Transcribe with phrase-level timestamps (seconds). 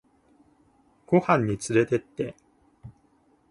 [1.05, 2.33] ご飯につれてって